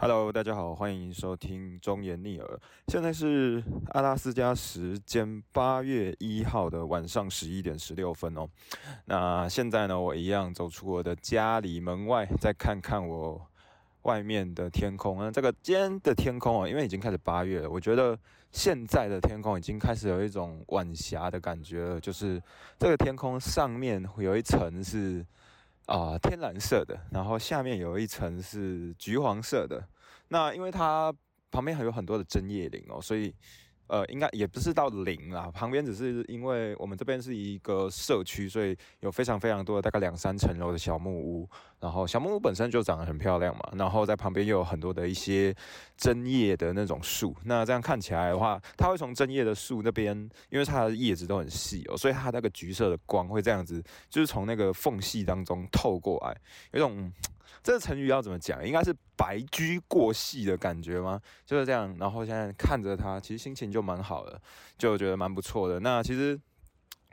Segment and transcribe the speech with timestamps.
[0.00, 2.60] Hello，大家好，欢迎收听忠言逆耳。
[2.86, 8.48] 现在是阿拉斯加时间八月一号的晚上十一点十六分哦。
[9.06, 13.44] 那现在呢，我一样走出我的家里门外，再看看我
[14.02, 15.18] 外面的天空。
[15.18, 18.16] 那这个今天的天空啊，因为已经开始八月了，我觉得
[18.52, 22.40] 现在的天空已经开始有一种晚霞的感觉了，就是
[22.78, 25.26] 这个天空上面有一层是。
[25.88, 29.86] 啊，天蓝色的，然后下面有一层是橘黄色的。
[30.28, 31.12] 那因为它
[31.50, 33.34] 旁边还有很多的针叶林哦，所以。
[33.88, 41.48] 呃，应该也不是到零啦，旁边只是因为我们这边是一个社区，所以有非常非常多的大概两三层楼的小木屋，
[41.80, 45.54] 然后小木屋本身就长得很漂亮嘛，然后在旁边又有很多的一些
[45.96, 50.16] 针叶的那种树，那这样看起来的话，它会从针叶的树那边，
[50.50, 56.36] 因为它的叶子都很细哦，所以它那个橘色的光会这样子，就是从那个缝隙当中透过来，
[56.72, 57.12] 有种。
[57.62, 58.66] 这个成语要怎么讲？
[58.66, 61.20] 应该是白驹过隙的感觉吗？
[61.44, 61.94] 就是这样。
[61.98, 64.40] 然后现在看着他，其实心情就蛮好的，
[64.76, 65.80] 就觉得蛮不错的。
[65.80, 66.38] 那其实。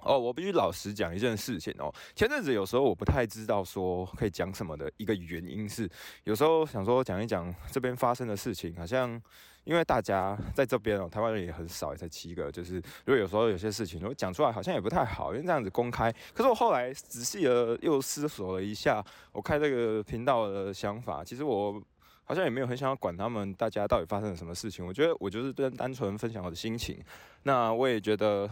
[0.01, 1.91] 哦，我必须老实讲一件事情哦。
[2.15, 5.89] 前阵子有时候我不太知道说可以讲什么的一个原因是，
[6.25, 9.19] 有时候想说讲一讲这边发生的事情，好像
[9.65, 16.09] 因为大家在这边哦，台湾人也很少，也才七个，就是如果有时候有些事情如果讲出来，好像也不太好，因为这样子公开。
[16.33, 21.81] 可是我后来仔细的又思索了一下，我开这个频道的想法，其实我
[22.23, 24.85] 好像也没有很想要管他们大家到底发生了什么事情。
[24.85, 26.97] 我觉得我就是单单纯分享我的心情。
[27.43, 28.47] 那我也觉得。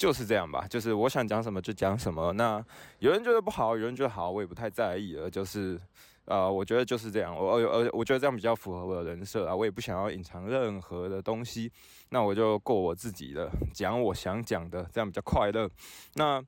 [0.00, 2.32] 就是这样吧，就是我想讲什么就讲什么。
[2.32, 2.64] 那
[3.00, 5.28] 有人觉得不好，有人觉得好，我也不太在意了。
[5.28, 5.78] 就是，
[6.26, 7.36] 呃，我觉得就是这样。
[7.36, 9.54] 我呃，我觉得这样比较符合我的人设啊。
[9.54, 11.70] 我也不想要隐藏任何的东西。
[12.10, 15.68] 那我就过我自己的，讲我想讲的，这样比较快乐。
[16.14, 16.42] 那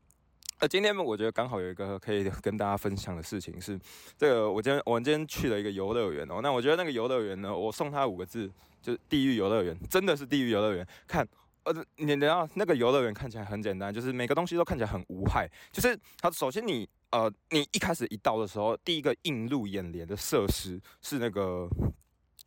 [0.59, 3.79] 呃，今天我觉得刚好有一个可以跟大家分享的事情是，
[4.17, 6.41] 这个我今天我今天去了一个游乐园哦。
[6.43, 8.49] 那我觉得那个游乐园呢，我送他五个字，
[8.81, 10.87] 就是地狱游乐园，真的是地狱游乐园。
[11.07, 11.27] 看。
[11.65, 15.49] 呃，你等下那个游乐园看起来很简单，就是每个东西都看起来很无害。
[15.71, 21.69] 就是它首先你呃，你一开始一到的时候，第一个映入眼帘的设施是那个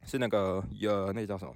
[0.05, 1.53] 是那个呃，那叫什么？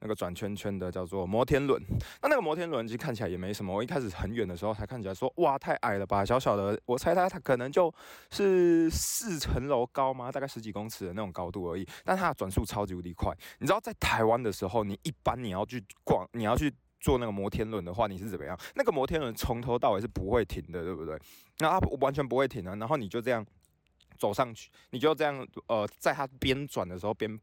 [0.00, 1.82] 那个转圈圈的叫做摩天轮。
[2.20, 3.74] 那那个摩天轮其实看起来也没什么。
[3.74, 6.78] 我一开始很远的时候才看起来说，哇，太矮了吧，小小的。
[6.84, 7.90] 我猜它它可能就
[8.30, 10.30] 是四层楼高吗？
[10.30, 11.88] 大概十几公尺的那种高度而已。
[12.04, 13.34] 但它的转速超级无敌快。
[13.60, 16.70] 你知道在台湾的时候，你一般你要去逛，你要去。
[17.04, 18.58] 坐那个摩天轮的话，你是怎么样？
[18.76, 21.20] 那个摩天轮从头到尾是不会停的，对不对？
[21.58, 22.74] 那它完全不会停啊。
[22.76, 23.44] 然后你就这样
[24.16, 27.38] 走上去，你就这样呃，在它边转的时候边。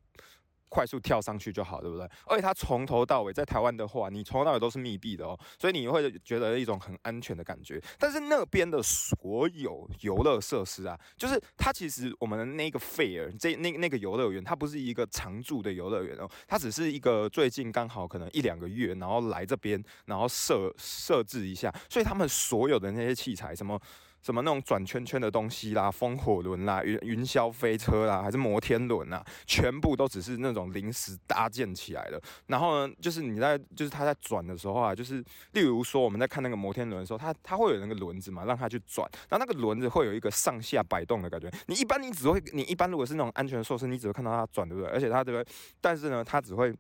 [0.72, 2.10] 快速跳上去就好，对不对？
[2.26, 7.82] 而且它从头到尾在台湾的话，你从头到尾都是密闭的哦，所以你会觉得一种很安全的感觉。
[8.00, 23.78] 但是那边的所有游乐设施啊，就是它其实我们的那个 fair 这那那个游乐园，它不是一个常驻的游乐园哦，它只是一个最近刚好可能一两个月，然后来这边，然后设设置一下，所以他们所有的那些器材什么。
[24.22, 32.22] 什么那种转圈圈的东西啦，风火轮啦，云云霄飞车啦，还是摩天轮呐，全部都只是那种临时搭建起来的。
[32.48, 35.24] 然后呢，就是你在，就是它在转的时候啊，就是
[35.54, 41.52] 例如说我们在看那个摩天轮的时候，它它会有那个轮子嘛，让它去转，然后那个轮子会有一个上下摆动的感觉。
[41.68, 44.92] 你一般你只会，你一般如果是那种安全措施，你只会看到它转，对不对？
[44.92, 45.46] 而且它这个，
[45.80, 46.74] 但是呢，它只会。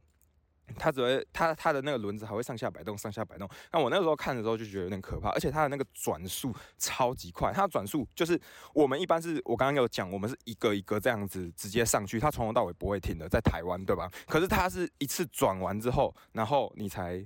[0.77, 3.49] 它只会它它的那个轮子还会上下摆动，上下摆动。
[3.71, 7.51] 那我那个时候看的时候就觉得有点可怕，而且它的那个转速超级快。
[7.53, 8.39] 它的转速就是
[8.73, 14.09] 我们一般是我刚刚有讲，我们是一个一个这样子直接上去，它从头到尾不会停的，在台湾对吧？
[14.27, 17.25] 可是它是一次转完之后，然后你才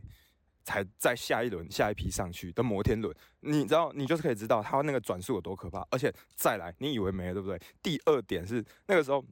[0.64, 5.86] 才在下一轮下一批上去的摩天轮，你知道你就是可以知道它那个转速有多可怕。
[5.92, 7.60] 而且再来，你以为没了对不对？
[7.82, 9.24] 第二点是那个时候。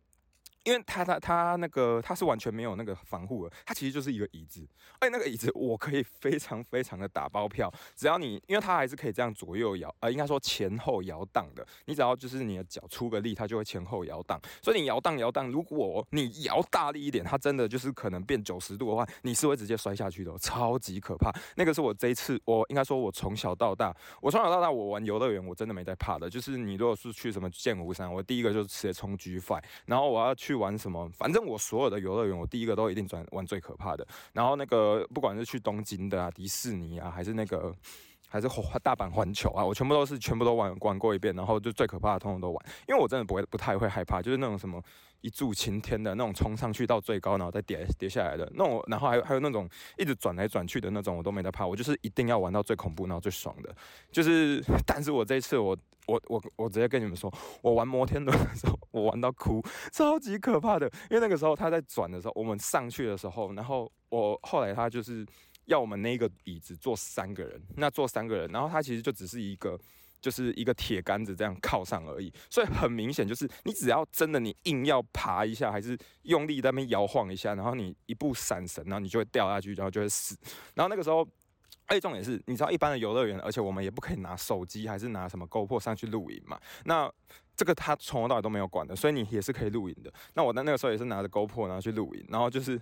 [0.64, 4.66] 因为它它它那个它是完全没有那个防护的，它其实就是一个椅子。
[5.00, 11.66] 而且那个椅子我可以非常非常的打包票，只要你，因为它还是可以这样左右摇，呃，应该说前后摇荡的。
[11.86, 14.40] 你只要就是你的脚出个力，它就会前后摇荡。
[14.62, 21.30] 所以你摇荡摇荡，如果你摇大力一点，它真的就是可能变九十度的话，你是会直接摔下去的，超级可怕。
[21.56, 26.30] 那个是我这一次，我应该说我从小到大，我从小到大我玩游乐园，我真的没在怕的。
[26.30, 30.53] 就是你如果是去什么剑湖山，我第一个就是直接冲 G Five，然后我要去。
[30.54, 31.10] 去玩什么？
[31.18, 34.06] 反正我所有的游乐园，我第一个都一定转玩最可怕的。
[34.34, 37.74] 然后那个不管是去东京的啊、迪士尼啊，还是那个
[38.30, 38.48] 还是
[38.84, 41.36] 大阪环球啊，我全部都是全部都玩玩过一遍。
[41.36, 42.66] 然后就最可怕的，通通都玩。
[42.88, 44.80] 因为我真的不会不太会害怕，就是那种什么
[45.22, 48.84] 一柱擎天的那种冲上去到最高，然后再跌跌下来的那种。
[48.88, 49.68] 然后还有还有那种
[49.98, 51.66] 一直转来转去的那种，我都没得怕。
[51.66, 53.76] 我就是一定要玩到最恐怖，然后最爽的。
[54.12, 55.76] 就是，但是我这一次我
[56.08, 60.86] 我我我直接跟你们说，我玩摩天轮的时候，我玩到哭，超级可怕的。
[61.10, 65.26] 因为那个时候他在转的时候，我们上去的时候，然后我后来他就是
[65.66, 69.80] 要我们那个椅子坐三个人，那坐三个人，然后他其实就只是一个。
[70.24, 80.34] 就是一个铁杆子这样靠上而已，所以很明显就是你只要真的你硬要爬一下，还是用力在那边摇晃一下，然后你一步闪神，然后你就会掉下去，然后就会死。
[80.76, 81.28] 然后那个时候，
[81.88, 86.60] 而且重点是，你知道一般的游乐园，而且我们也不可以拿手机还是拿什么 GoPro 上去露营嘛？
[86.86, 87.12] 那
[87.56, 90.12] 这个他从头到尾都没有管的，所以你也是可以录影的。
[90.34, 92.80] 那我在那个时候也是拿着 GoPro 然后去录影，然后就是，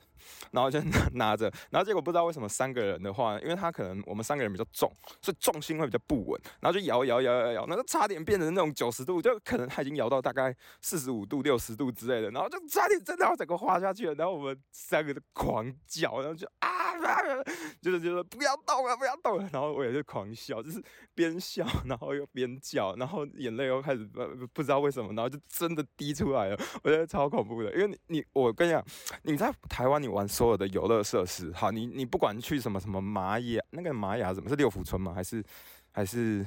[0.51, 0.79] 然后就
[1.13, 4.91] 拿着，然后结果不知道为什么三个人的话，因为他可能我们三个人比较重，
[5.21, 16.69] 所以重心会比较不稳，然后就摇摇摇摇摇，那个差点变成那种九十度，就可能他已经摇到大概四十五度、六十度之类的，然后就差点真的要整个滑下去了，然后我们三个就狂叫，然后就啊。
[17.81, 20.81] 就是就是不要动了，不要动了，然后我也是狂笑，就是
[21.15, 27.73] 边笑然后又边叫，然后眼泪又开始不不不知道为什么，然后就真的滴出来了，我觉得超恐怖的。
[27.73, 28.83] 因为你你我跟你讲，
[29.23, 35.13] 你在台湾你玩所有的游乐设施，好，你你不管去什么什么玛雅那个玛雅什么是六福村吗？
[35.13, 35.43] 还是
[35.91, 36.45] 还是？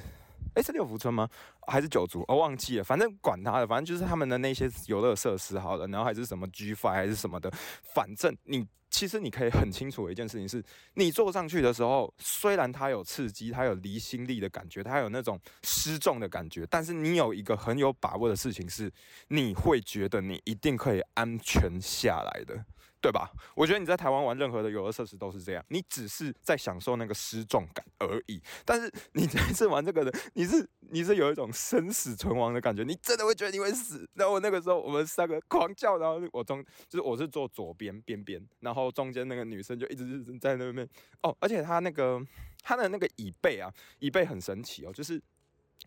[0.53, 1.27] 哎，是六福村吗？
[1.67, 2.23] 还是九族？
[2.27, 2.83] 我忘记了。
[2.83, 7.51] 反正管他的，反正就是他们的那些游乐设施好了，然后还是什么 G Five 还是什么的。
[7.93, 8.65] 反正你
[8.95, 10.63] 其实你可以很清楚的一件事情是，
[10.93, 18.89] 你坐上去的时候，虽然它有刺激，它有离心力的感觉，它有那种失重的感觉，但是你有一个很有把握的事情是，
[19.27, 22.63] 你会觉得你一定可以安全下来的。
[23.05, 23.29] 对吧？
[23.53, 28.41] 我觉得你在台湾玩任何的游乐设施都是这样，你只是在享受那个失重感而已。
[28.65, 34.09] 但是你这次玩这个的，你是你是有一种生死存亡的感觉，你真的会觉得你会死。
[34.15, 40.89] 然后我那个时候我们三个狂叫，然后我中就是我是坐左边边边，然后中间那个女生就一直在那边
[41.21, 42.19] 哦，而且她那个
[42.63, 45.21] 她的那个椅背啊，椅背很神奇哦，就是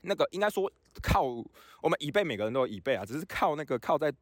[0.03, 0.73] 那个应该说
[1.03, 1.25] 靠
[1.83, 4.15] 我们椅背每个人都有椅背啊，只是靠那个靠在。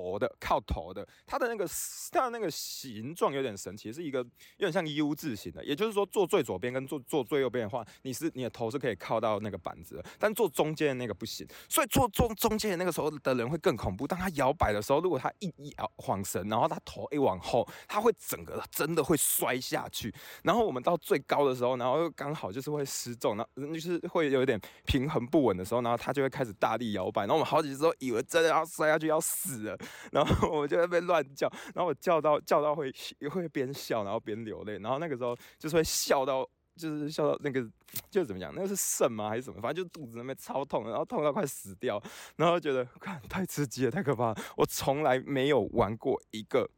[0.00, 1.68] 头的靠头的，它的那个
[2.10, 4.18] 它的那个形状有点神奇，是一个
[4.56, 5.64] 有点像 U 字形的。
[5.64, 11.46] 也就是说，坐最左边跟坐坐最右边的话，你是你的头是可以靠到那个板子的，但坐中间的那个不行。
[11.68, 14.06] 所以坐中中间的那个时候的人会更恐怖。
[14.06, 20.12] 当他摇摆的时候，如果他一一摇晃神，然后他头一往后，他会整个真的会摔下去。
[20.42, 27.22] 然后我们到最高的时候，然后又刚好就是会失重，然后就是会有点平衡不稳的时候，然后他就会开始大力摇摆。
[27.22, 29.78] 然后我们好几次都以为真的要摔下去要死了。
[30.12, 32.92] 然后我就在那边乱叫，然后我叫到叫到会
[33.30, 37.64] 会边笑，然后边流泪，然后那个时候就是会笑到，就是笑到那个
[38.10, 39.60] 就怎么讲，那个是肾吗还是什么？
[39.60, 42.02] 反正就肚子那边超痛，然后痛到快死掉，
[42.36, 44.36] 然后觉得看太刺激了，太可怕了。
[44.56, 46.68] 我从来没有玩过一个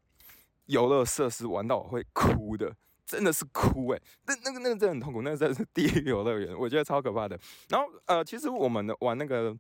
[0.67, 2.75] 游乐设施玩到我会哭的，
[3.07, 4.01] 真的是哭哎！
[4.27, 7.39] 那那个那个真的很痛苦，那个真的是地狱游乐园，我觉得超可怕的。
[7.69, 9.57] 然后呃，其实我们的玩那个。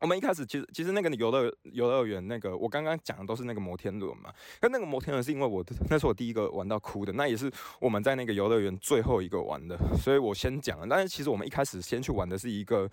[0.00, 4.32] 我们一开始其实其实那个游乐游乐园那个我刚刚讲的都是那个摩天轮嘛，
[4.62, 10.86] 那那个摩天轮是因为我那是我第一个玩到哭的，那也是我们在那个游乐园最后一个玩的，所以我先讲了。
[10.88, 12.90] 但是其实我们一开始先去玩的是一个，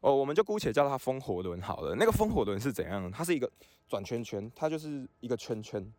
[0.00, 1.94] 哦，我们就姑且叫它风火轮好了。
[1.94, 3.08] 那个风火轮是怎样？
[3.10, 3.48] 它是一个
[3.88, 5.92] 转圈圈，它就是一个圈圈，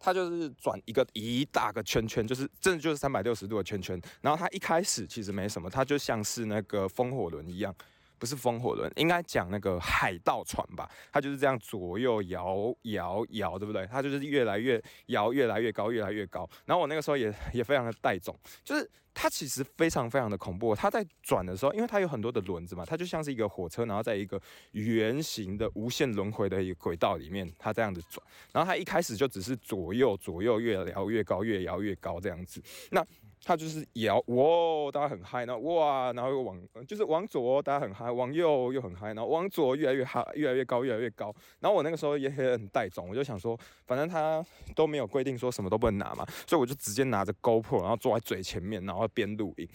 [0.00, 4.00] 它就是转一个一大个圈圈，就是真的就是三百六十度的圈圈。
[4.20, 7.72] 然后它一开始其实没什么，它就像是那个风火轮一样。
[8.18, 10.90] 不是风火轮，应该讲那个海盗船吧？
[11.12, 13.86] 它就是这样左右摇摇摇，对不对？
[13.86, 16.48] 它就是越来越摇，越来越高，越来越高。
[16.64, 20.74] 然后我那个时候也也非常的带种，就是它其实非常非常的恐怖。
[20.74, 24.40] 它在转的时候，因为它有很多的轮子嘛，它就像是一个火车，然后在一个
[24.72, 28.24] 圆形的无限轮回的一个轨道里面，它这样子转。
[28.52, 32.62] 然后它一开始就只是左右左右越摇越高，越摇越高这样子。
[32.90, 33.04] 那
[33.44, 41.32] 它就是摇，哇，大家很嗨，然后哇，然后又往，就是往左，大家很嗨，往右又很嗨，然后往左越来越嗨，越来越高，越来越高。
[41.60, 49.68] 然后我那个时候也很带种，我就想说，反正他都没有规定说什么都不能拿嘛，所以我就直接拿着 GoPro，然后坐在嘴前面，然后边录音。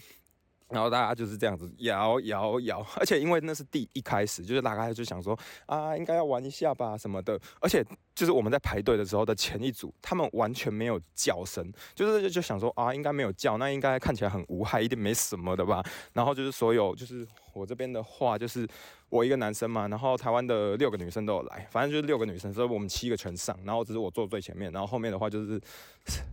[0.72, 7.38] 然后大家就是这样子摇摇摇， 而且因为那是第一开始，就是大家就想说啊，应该要玩一下吧什么的。
[7.60, 15.84] 而且就是我们在排队的时候的前一组，他们完全没有叫声，就是就想说啊，应该没有叫，那应该看起来很无害，一定没什么的吧。
[16.12, 18.66] 然后就是所有就是我这边的话就是。
[19.12, 25.60] 我一个男生嘛，然后台湾的六个女生都有来，反正就是六个女生，所以我们七个全上，然后只是我坐最前面，然后后面的话就是，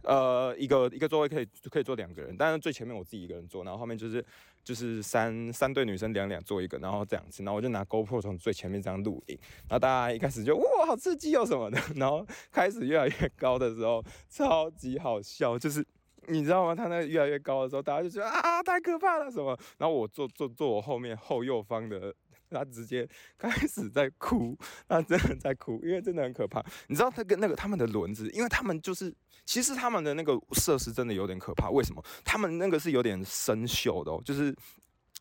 [0.04, 4.26] 呃，一个一个座位可以可以坐两个人，但是最前面我自己一个人坐，然后后面就是
[4.64, 15.86] 就是三三对女生两两坐一个，然后这样子，然后我就拿 GoPro 从最前面这样录影，然后大家一开始就哇好刺激哦什么的，然后开始越来越高的时候超级好笑，就是。
[16.28, 16.76] 你知道吗？
[16.76, 19.58] 他那越来越高的时候，大家就觉得啊，太可怕了什么？
[19.78, 22.14] 然后我坐坐坐我后面后右方的，
[22.50, 23.08] 他直接
[23.38, 24.58] 开始在哭，
[24.88, 26.64] 他真的在哭，因为真的很可怕。
[26.88, 29.14] 你知道他跟那个他们的轮子，因为他们就是
[29.46, 31.70] 其实他们的那个设施真的有点可怕。
[31.70, 32.04] 为什么？
[32.24, 34.56] 他们那个是有点生锈的哦，就是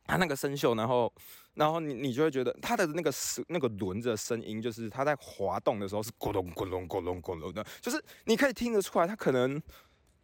[0.04, 1.12] 他那个生锈，然后
[1.54, 3.12] 然后你你就会觉得它的那个
[3.48, 9.62] 那个轮子的声音，就是它在滑动的时候是咕隆咕隆咕隆咕隆的，就是你可以听得出来，它可能。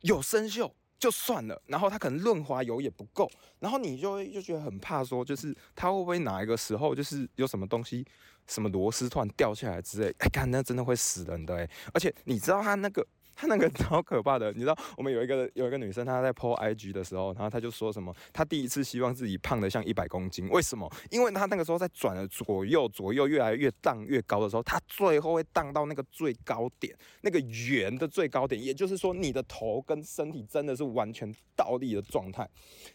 [0.04, 8.06] 有生锈就算了，然后它可能润滑油也不够，然后你就会就觉得很怕，说就是它会不会哪一个时候就是有什么东西，
[8.46, 13.06] 什么螺丝突然掉下来之类，哎，看那真的会死人的哎，而且你知道它那个。
[13.34, 20.90] 他那个超可怕的，你知道，我们有一个 有一个女生，她在 po IG 的时候，然后她就说什么，她第一次希望自己胖的像一百公斤，为什么？
[21.10, 32.48] 因为她那个时候在转了左右左右越来越荡越高的时候，她最后会荡到那个最高点，那个圆的最高点，也就是说你的头跟身体真的是完全倒立的状态，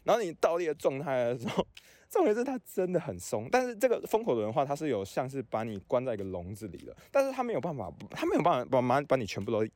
[0.03, 1.65] 然后你倒立的状态的时候，
[2.09, 9.67] 重点是它真的很松，但是这个风口轮的话，它是有像是把你关在一个笼子里的，但是它没有办法，它没有办法把把把你全部都。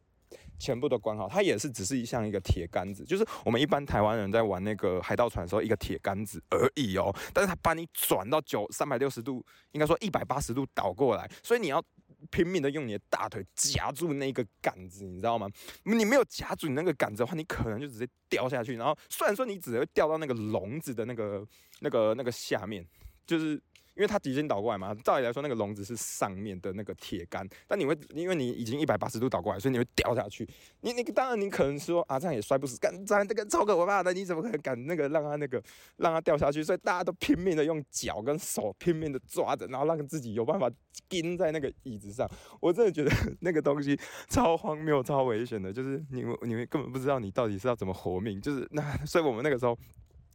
[0.60, 7.14] 全部都关好，它也是只是一像一个铁杆子，就是我们一般台湾人在玩那个海盗船的时候，一个铁杆子而已哦。
[7.34, 11.84] 但是它把你转到九三百六十度，应该说一百八十度倒过来，所以你要
[12.32, 15.50] 拼命的用你的大腿夹住那个杆子，你知道吗？
[15.84, 18.76] 你没有夹住你那个杆子的话，你可能就直接掉下去。
[18.76, 21.46] 然后虽然说你只会掉到那个笼子的那个、
[21.80, 22.86] 那个、那个下面，
[23.26, 23.62] 就是。
[23.96, 30.48] 因为它已经倒过来嘛，照理来说那个笼子是上面的那个铁杆，但你会因为你已经一百八十度倒过来，所以你会掉下去。
[30.82, 35.62] 你你当然你可能说啊这样也摔不死，干这样这个超可怕的，你怎么可能敢那个让他那个
[35.98, 36.64] 让他掉下去？
[36.64, 40.70] 所以大家都拼命的用脚跟手拼命的抓着，然后让自己有办法
[41.08, 42.30] 钉在那个椅子上。
[42.60, 48.42] 我真的觉得 那个东西超荒谬、超危险的，就是你们你们根本不知道你到底是要怎么活命。
[48.42, 49.78] 就是那，所以我们那个时候。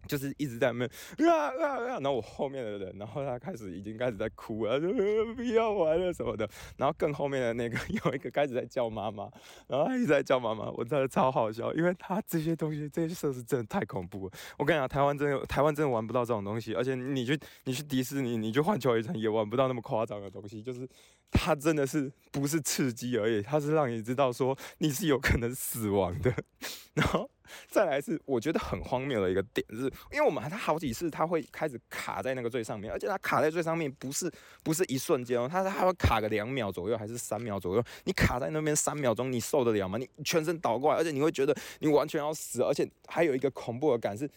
[0.08, 0.84] 就是一直在那
[1.28, 1.86] 啊啊啊！
[2.00, 6.48] 然后我后面的人，然后他开始已经开始在哭了，说不要玩了什么的。
[6.78, 9.28] 然后更后面的那个 有一个开始在叫妈妈，
[9.68, 14.32] 然后他一直在叫妈妈，我真的超好笑，因为他这些东西这些设施真的太恐怖了。
[14.56, 20.62] 我跟你讲，台湾真的台湾真的玩不到这种东西，而且你去你去迪士尼，你去环球影城也玩不到那么夸张的东西。
[20.62, 20.88] 就是
[21.30, 26.34] 它真的是不是刺激而已，它是让你知道说你是有可能死亡的。
[26.94, 27.30] 然后。
[27.68, 34.30] 再来是我觉得很荒谬的一个点，就是因为我们它好几次它会开始卡在那个最上面，而且它卡在最上面不是
[34.62, 39.98] 不是一瞬间哦，它它会卡个两秒左右还是三秒左右，你卡在那边三秒钟，你受得了吗？
[39.98, 44.28] 你全身倒过来，而且你会觉得你完全要死，而且还有一个恐怖的感是。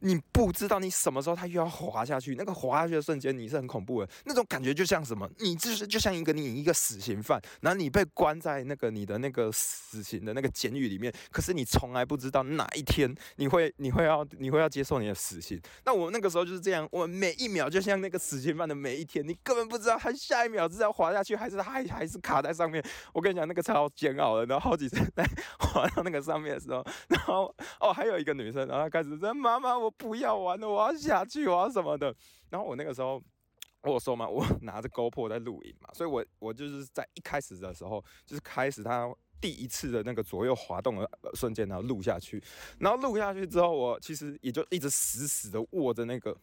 [0.00, 5.28] 你不知道你什么时候它又要滑下去，那个滑下去的瞬间你是很恐怖的，那种感觉就像什么？
[5.38, 15.60] 你就是就像一个你一个死刑犯，然后你被关在那个你的那个死刑的那个监狱里面，可是你从来不知道哪一天你会你会要你会要接受你的死刑。
[15.84, 22.82] 那我那个时候就是这样，我每一秒就像那个死刑犯的每一天，你根本不知道他下一秒是要滑下去，还是还还是卡在上面。
[23.12, 25.22] 我跟你讲，那个超煎熬的，然后好几次在
[25.60, 29.89] 滑到那个上面的时候，然后哦还有一个女生，然后开始说妈妈我。
[29.96, 32.14] 不要玩了，我要下去，我要什么的。
[32.50, 33.22] 然后我那个时候，
[33.82, 39.12] 我说嘛，我拿着钩破在录影嘛，所以我我就是在一开始的时候，就是开始他。
[39.40, 42.42] 第一次的那个左右滑动的瞬间，然后录下去，
[42.78, 46.36] 然后录下去之后，我其实也就一直死死的握着那个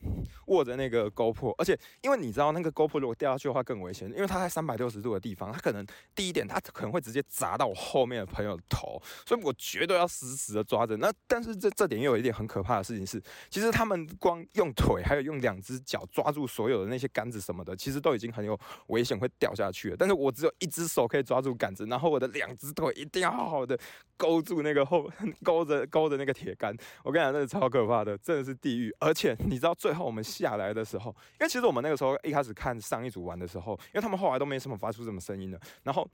[0.47, 5.85] 握着那个 GoPro，而且因为你知道那个 GoPro 如果掉下去的话更危险，因为它在三百六十度的地方，它可能
[6.15, 10.97] 第一点它可能会直接砸到我后面的朋友头，所以我绝对要死死的抓着。
[10.97, 19.95] 那但是这这点又有一点很可怕的事情是，其实他们光用腿还有用两只脚抓住所有的那些杆子什么的，其实都已经很有危险会掉下去了。
[19.95, 22.86] 但是我只有一只手可以抓住杆子，然后我的两只腿。
[22.87, 23.77] 我一定要好好的
[24.15, 25.09] 勾住那个后
[25.43, 28.95] 勾着勾着那个铁杆，我跟你讲，那是超可怕的，真的是地狱。
[28.99, 35.59] 而且你知道，最后我们下来的时候，因为其实我们那个时候一开始看上一组玩的时候，因为他们后来都没什么发出什么声音的。
[35.83, 36.09] 然后，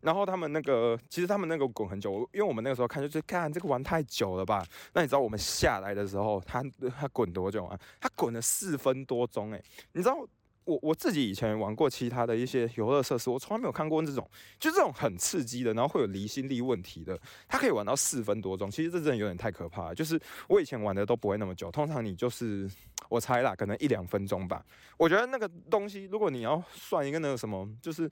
[0.00, 4.66] 然后他们那个其实他们那个滚很久，因为我们那个时候看就是看这个玩太久了吧。
[4.92, 6.62] 那你知道我们下来的时候，他
[6.98, 7.78] 他滚多久啊？
[8.00, 10.26] 他滚了四分多钟，哎，你知道？
[10.66, 17.18] 我我自己以前玩过其他的一些游乐设施，我从来没有看过这种，就这种很刺激的，然后会有离心力问题的，
[17.48, 18.70] 它可以玩到四分多钟。
[18.70, 19.94] 其实这真的有点太可怕了。
[19.94, 22.70] 就是我以前玩的都不会那么久，通常你就是
[23.08, 24.62] 我猜啦，可能一两分钟吧。
[24.98, 28.10] 我觉得那个东西，如果你要算一个那个什么，就是。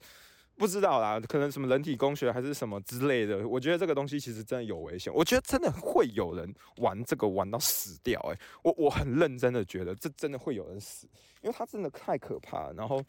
[0.57, 3.47] 不知道啦，可能什么人体工学还是什么之类的。
[3.47, 5.13] 我觉得这个东西其实真的有危险。
[5.13, 8.19] 我觉得真的会有人玩这个玩到死掉。
[8.29, 11.07] 诶，我我很认真的觉得这真的会有人死，
[11.41, 12.71] 因为它真的太可怕。
[12.71, 13.03] 然后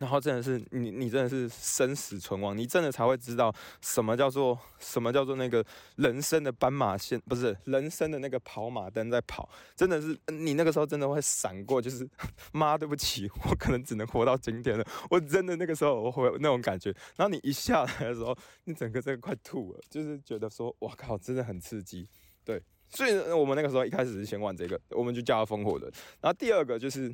[0.00, 5.62] 然后真的是你，你真的是生死存亡，你真的才会知道什么叫做什么叫做那个
[5.96, 12.08] 人生的斑马线，不是人生的那个跑马灯在跑，真的是你那个时候真的会闪过，就是
[12.52, 22.08] 妈对不起，我可能只能活到今天了，我真的那个时候我会有那种感觉，然后你一下来的时候，你整个这个快吐了，就是觉得说，我靠，真的很刺激，
[22.42, 22.62] 对。
[22.90, 25.90] 所以我们那个时候一开始是先玩这个，我们就叫它烽火轮。
[26.20, 27.10] 然后第二个就是，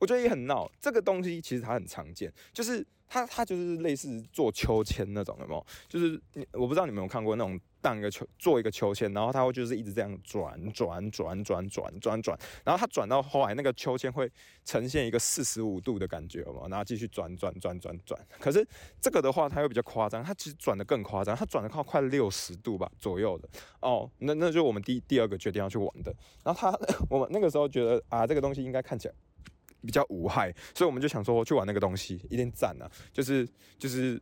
[0.00, 0.70] 我觉得也很闹。
[0.80, 5.66] 这个东西其实它很常见，就是它它就是类似做秋千那种，有没有？
[5.88, 7.60] 就是你我不知道你们有看过那种。
[7.82, 14.30] 荡一个球，做一个秋千，然后它会就是一直这样转转转转转转转，然后它转到后来那个秋千会
[14.64, 18.18] 呈现一个四十五度的感觉嘛，然后继续转转转转转。
[18.38, 18.66] 可是
[19.00, 23.48] 这个的话，它又比较夸张，它其实转的更夸张，它转的靠快六十度吧左右的
[23.80, 24.08] 哦。
[24.18, 26.14] 那那就我们第第二个决定要去玩的。
[26.44, 26.78] 然后它
[27.10, 29.14] 我们那个时候觉得啊，这个东西应该看起来
[29.84, 32.88] 比较无害，所以我们就想说去玩那个东西，一定赞啊！
[33.12, 34.20] 就是就是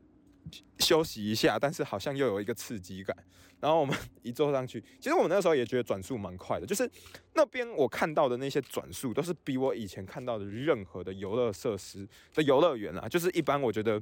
[0.79, 3.17] 休息一下，但是好像又有一个刺激感。
[3.61, 6.91] 然后我们一坐上去， 其实我们那时候也觉得转速蛮快的，就是
[7.35, 14.01] 那边我看到的那些转速都是比我以前看到的任何的游乐设施的游乐园啊，就是一般我觉得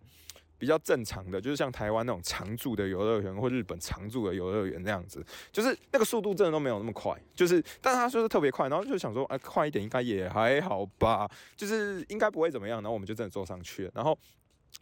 [0.59, 14.17] 比较正常的，就是像台湾那种常驻的游乐园或日本常驻的游乐园那样子，就是那个速度真的都没有那么快，就是但是他说是特别快，然后就想说，哎，快一点应该也还好吧，就是应该不会怎么样，然后我们就真的坐上去了，然后。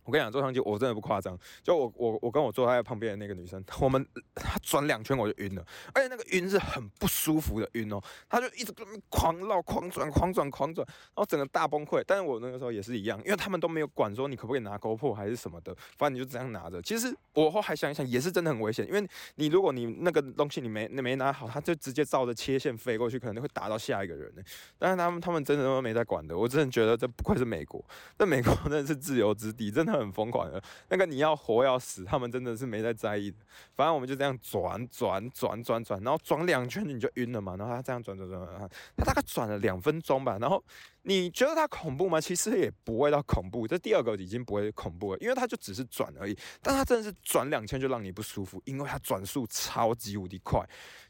[0.06, 8.72] 我跟你讲，坐上去我真的不夸张，就我我我跟我坐在旁边的那个女生，我们她转两圈我就晕了，而且那个晕是很不舒服的晕哦，她就一直
[9.08, 12.04] 狂绕、狂转、狂转、狂转，然后整个大崩溃。
[12.06, 16.80] 但是我那个时候也是一样，因为他们都没有管说你可不可以拿 GoPro 还是什么的，反正你就这样拿着。
[16.80, 24.42] 其实我后还想一想，也是真的很危险，因为你如果你那个东西你没你没拿好，它就直接照着切线飞过去，可能会打到下一个人呢。
[24.78, 27.84] 但是他们他们真的都没在管的，我真的觉得这不愧是美国，
[28.18, 29.95] 那美国 真的是自由之地，真的。
[29.98, 33.36] 很疯狂的，那个你要活要死，他们真的是没在在意的。
[33.74, 37.56] 反正我们就这样转转转转转，然后转两圈你就晕了嘛。
[37.56, 40.38] 然后他这样转转转，他大概转了两分钟吧。
[40.40, 40.62] 然后
[41.02, 42.20] 你觉得他恐怖吗？
[42.20, 43.66] 其实也不会到恐怖。
[43.66, 46.36] 这第二个已经不会恐怖了，因为他就只是转而已。
[46.60, 50.60] 但他真的是转两圈就让你不舒服，因为他转速超级无敌快。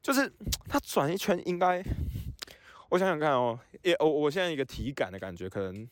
[0.02, 0.33] 就是
[0.69, 1.82] 他转一圈应该，
[2.91, 5.89] 我想想看哦，也我我现在一个体感的感觉，可能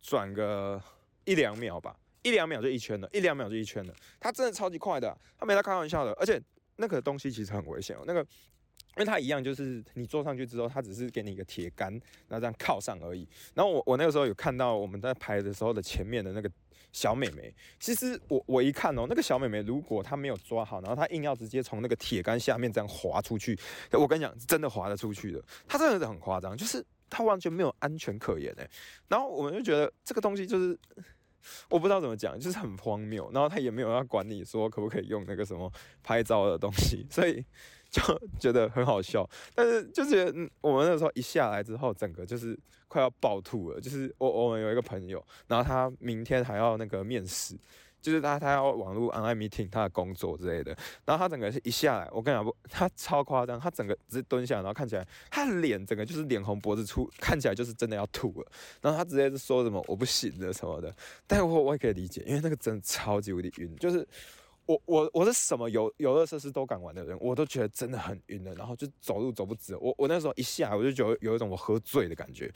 [0.00, 0.82] 转个
[1.24, 1.94] 一两秒吧。
[2.28, 6.38] 一两秒就一圈了，一两秒就一圈了，它真的超级快的，它没在开玩笑的，而且
[6.76, 11.90] 那个东西其实很危险哦，那个，因为它一样就是你坐上去之后，它只是给你一个铁杆，
[12.28, 13.26] 然后这样靠上而已。
[13.54, 16.50] 然后我我那个时候有看到我们在拍的时候的前面的那个
[16.92, 23.58] 小美眉，其实我我一看哦，那个小美眉如果她没有抓好，然后她硬要直接从那个铁杆下面这样滑出去，
[23.92, 28.68] 我跟你讲，真的滑得出去的，她真的是很夸张，就是她完全没有安全可言哎。
[29.08, 30.78] 然后我们就觉得这个东西就是。
[31.70, 33.30] 我不知道怎么讲，就是很荒谬。
[33.32, 35.70] 然后他也没有要管你说可不可以用那个什么
[36.02, 37.44] 拍照的东西，所以
[37.90, 38.02] 就
[38.38, 39.28] 觉得很好笑。
[39.54, 40.26] 但是就是
[40.60, 43.80] 我们那时候一下来之后，整个就是快要爆吐了。
[43.80, 47.56] 就是我我们有一个朋友，然后他明天还要那个面试。
[48.08, 50.76] 就是他，他要网络 online meeting，他的工作之类的。
[51.04, 58.50] 然后他整个是一下来，我跟你讲不，他超夸张，他整个直接蹲下，然后看起来他的脸整个就是脸红脖子粗，看起来就是真的要吐了。
[58.80, 60.94] 然后他直接是说什么我不行了什么的。
[61.26, 64.06] 但我我也可以理解，因为那个真的超级无敌晕，就是。
[64.68, 69.74] 我我我是什么游游乐设施都敢玩的人，我都觉得真的很晕了，然后就走路走不直。
[69.76, 72.52] 我我那时候一下我就觉得有一种我喝醉的感觉，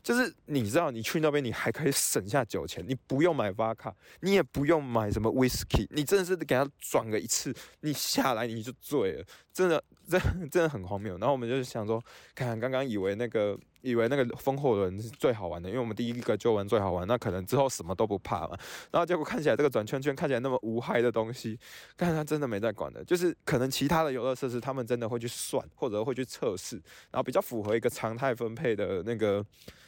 [0.00, 11.18] 就是你知道你去那边你还可以省下酒钱，你不用买发卡，你也不用买什么 whisky，你真的是给他转个一次，你下来你就醉了，真的真真的很荒谬。
[11.18, 12.00] 然后我们就想说，
[12.32, 13.58] 看刚刚以为那个。
[13.86, 18.58] 以为那个风火轮是最好玩的，因为我们第一个就玩最好玩，那可能之后什么都不怕嘛。
[18.90, 21.58] 然后结果看起来这个转圈圈看起来那么无害的东西，
[21.96, 26.76] 但他真的没在管的，就是可能其他的游乐设施他们真的会去算或者会去测试，
[27.10, 29.44] 然后比较符合一个常态分配的那个。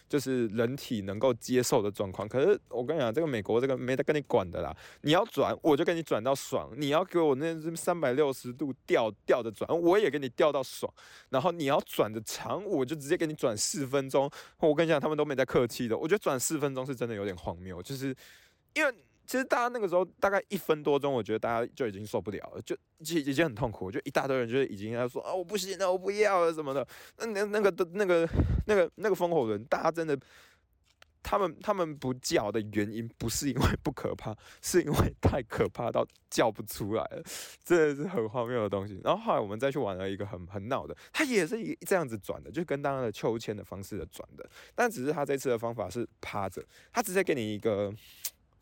[0.08, 4.74] 就是人体能够接受的状况，可是我跟你讲，这个美国这个没得跟你管的啦。
[5.02, 10.92] 你要转，我就给你转到爽；你要给我那三百六十度调调着转，我也给你调到爽。
[11.28, 14.30] 然后你要转的长，我就直接给你转四分钟。
[14.58, 15.96] 我跟你讲，他们都没在客气的。
[15.96, 18.14] 我觉得转四分钟是真的有点荒谬，就是
[18.74, 18.94] 因为。
[19.28, 26.88] 其实大家那个时候大概一分多钟，我觉得大家就已经受不了了，就已已经很痛苦，就一大堆人就已经在说啊，我不行了，我不要了什么的。
[27.18, 28.26] 那那那个的那个
[28.66, 30.18] 那个那个风火轮，大家真的，
[31.22, 37.22] 他们他们不叫的原因不是因为不可怕，是因为太可怕到叫不出来了，
[37.62, 38.98] 真的是很荒谬的东西。
[39.04, 47.92] 然后后来我们再去玩了一个很很闹的，它也是一这样子转的，就跟刚刚的秋千的方式的转的，但只是它这次的方法是趴着，它直接给你一个。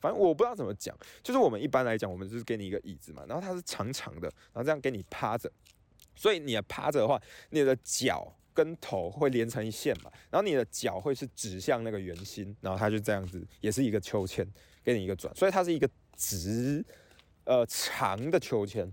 [0.00, 5.50] 反正我不知道怎么讲，就是我们一般来讲，我们就是给你一个椅子嘛，然后它是长长的，然后这样给你趴着，
[6.14, 14.46] 所以你趴着的话，你的脚跟头会连成一线嘛，然后你的脚会是指向那个圆心，然后它就这样子，也是一个秋千，
[14.84, 16.84] 给你一个转，所以它是一个直
[17.44, 18.90] 呃长的秋千。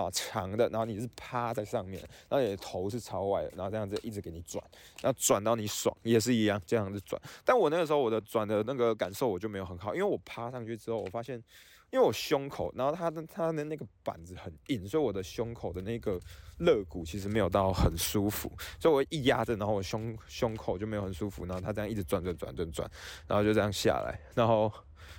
[0.00, 4.62] 啊，长的，然后你是趴在上面，然后你的头是朝外的，然后这样子一直给你转，
[5.00, 7.20] 然后转到你爽也是一样，这样子转。
[7.44, 11.36] 但我那个时候我的转的那个感受我就没有很好，因为我趴上去之后，我发现，
[11.90, 16.18] 因为我胸口，然后它的它的那个板子很硬，所以我的胸口的那个
[16.58, 18.50] 肋骨其实没有到很舒服，
[18.80, 22.90] 所以我一压着，然后我胸胸口就没有很舒服，然后它这样一直转转转转转，
[23.26, 24.72] 然后就这样下来，然后。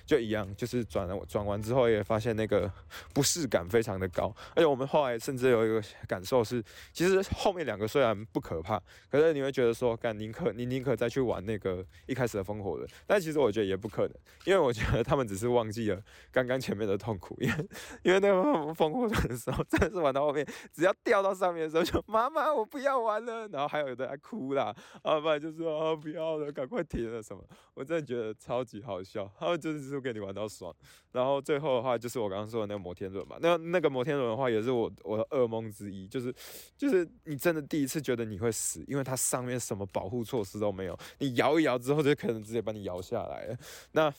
[0.05, 2.69] 就一样，就是转了转完之后也发现那个
[3.13, 6.61] 不适感非常的高，而且我们后来甚至有一个感受是，
[6.91, 14.11] 其实后面两个虽然不可怕，可是你会觉得说，干宁可你宁可再去玩那个一开始的烽火轮，但其实我觉得也不可能，
[14.43, 17.67] 因为我觉得他们只是忘记了刚刚前面的痛苦， 因为
[18.03, 18.33] 因为那个
[18.73, 27.41] 烽火轮的时候真的是玩到后面，只要掉到上面的时候就妈妈我不要玩了，然后还有的在哭啦，啊不然就说啊不要了，赶快停了什么，
[27.73, 29.92] 我真的觉得超级好笑，他们就是。
[29.93, 30.75] 就跟你玩到爽，
[31.11, 36.33] 然后最后的话就是我刚刚说的那个摩天轮嘛，那那个摩天轮的话也是我我的噩梦之一，就是
[36.75, 43.55] 就是你真的第一次觉得你会死，因为它上面什么保护措施都没有，你摇一摇之后就可能直接把你摇下来。
[43.91, 44.11] 那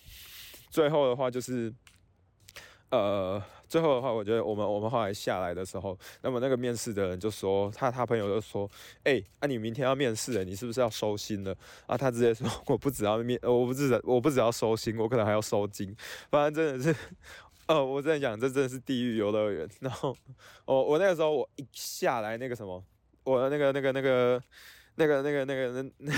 [0.71, 1.75] 最后的话就是。
[2.95, 8.71] 呃，最后的话，我觉得我们我们后来下来的时候，那么那个面试的人就说，他他朋友就说，
[9.03, 11.55] 哎，啊你明天要面试，你是不是要收心了？
[11.87, 15.95] 啊，他直接说， 我不只要面，我不只我不只要收心，我可能还要收金。
[16.31, 16.99] 反正真的是，
[17.67, 19.69] 呃，我在讲，这真的是地狱游乐园。
[19.81, 20.17] 然后，
[20.65, 22.83] 我我那个时候我一下来那个什么，
[23.25, 24.43] 我的那个那个那个
[24.97, 26.13] 那个那个那个那。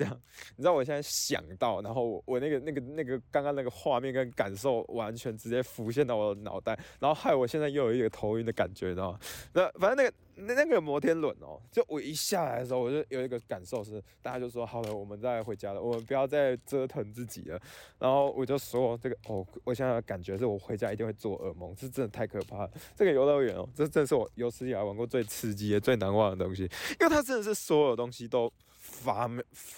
[0.00, 0.18] 这样，
[0.56, 9.18] 你知道我现在想到，然后我那个那个那个刚刚那个画面跟感受完全直接浮现到我的脑袋，然后害我现在又有一个头晕的感觉，你知道吗？
[9.52, 17.60] 那反正那个那那个摩天轮哦，就我一下来的时候，我就有一个感受是，大家就说好了，我们再回家了，我们不要再折腾自己了。
[17.98, 22.70] 然后我就说这个哦，我现在感觉是我回家一定会做噩梦，这真的太可怕了。
[22.96, 26.62] 这个游乐园哦，这真的是我有史以来玩过最刺激、最难忘的东西，
[26.98, 28.50] 因为它真的是所有东西都。
[29.00, 29.28] 发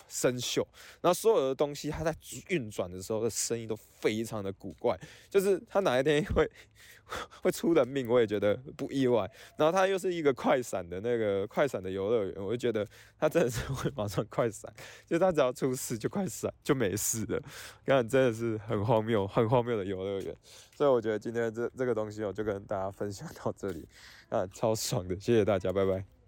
[0.09, 0.65] 生锈，
[1.01, 2.15] 然后所有的东西它在
[2.49, 4.99] 运转的时候的声音都非常的古怪，
[5.31, 6.51] 就是它哪一天会
[7.43, 9.31] 会出人命，我也觉得不意外。
[9.57, 12.87] 然后它又是一个快闪的那个快闪的游乐园，我就觉得
[13.19, 14.73] 它真的是会马上快闪，
[15.07, 17.41] 就它只要出事就快闪就没事的，
[17.87, 20.37] 看真的是很荒谬很荒谬的游乐园。
[20.75, 23.87] 所以我觉得今天这这个东西我就跟大家分享到这里，
[24.29, 26.13] 啊，超爽的，谢谢大家，拜拜。